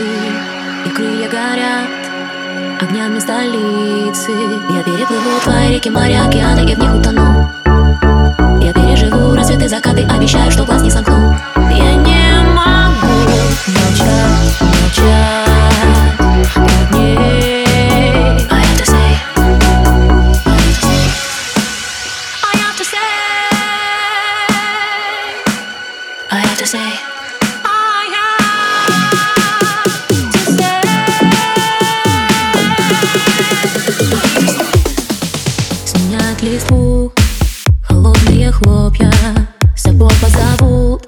птицы 0.00 0.06
И 0.86 0.90
крылья 0.90 1.28
горят 1.28 1.88
огнями 2.80 3.18
столицы. 3.18 4.32
Я 4.70 4.82
переплыву 4.82 5.38
твои 5.44 5.74
реки, 5.74 5.90
моря, 5.90 6.24
океаны 6.26 6.60
и 6.60 6.74
в 6.74 6.78
них 6.78 6.94
утону. 6.94 7.52
Я 8.58 8.72
переживу 8.72 9.34
рассветы, 9.34 9.68
закаты, 9.68 10.04
обещаю, 10.04 10.50
что 10.50 10.64
глаз 10.64 10.82
не 10.82 10.90
сомкну. 10.90 11.36
Я 11.70 11.94
не 11.94 12.42
могу 12.54 13.12
молчать, 13.66 14.60
молчать 14.62 15.28
под 16.54 16.98
ней 16.98 17.66
I 26.32 26.38
have 26.38 26.58
to 26.58 26.66
say 26.66 27.09
Сменят 36.10 36.42
листву 36.42 37.12
холодные 37.84 38.50
хлопья 38.50 39.12
С 39.76 39.82
собой 39.82 40.10
позовут. 40.20 41.04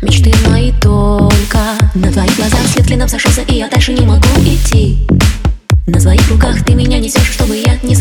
Мечты 0.00 0.32
мои 0.48 0.70
только 0.80 1.58
На 1.94 2.12
твоих 2.12 2.36
глазах. 2.36 2.60
Свет 2.68 2.86
клином 2.86 3.08
И 3.48 3.54
я 3.54 3.68
дальше 3.68 3.92
не 3.94 4.06
могу 4.06 4.28
идти. 4.44 5.08
На 5.88 5.98
своих 5.98 6.30
руках 6.30 6.64
ты 6.64 6.74
меня 6.74 7.00
несешь 7.00 7.32
Чтобы 7.32 7.56
Я 7.56 7.78
не 7.82 7.96